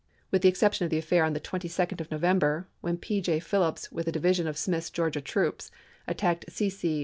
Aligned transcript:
With 0.31 0.41
the 0.41 0.49
exception 0.49 0.83
of 0.83 0.89
the 0.89 0.97
affair 0.97 1.23
on 1.23 1.33
the 1.33 1.39
22d 1.39 2.01
of 2.01 2.09
November, 2.09 2.67
when 2.79 2.97
P. 2.97 3.21
J. 3.21 3.39
Phillips 3.39 3.91
with 3.91 4.07
a 4.07 4.11
divi 4.11 4.33
sion 4.33 4.47
of 4.47 4.57
Smith's 4.57 4.89
Georgia 4.89 5.21
troops 5.21 5.69
attacked 6.07 6.45
C. 6.51 6.71
C. 6.71 6.99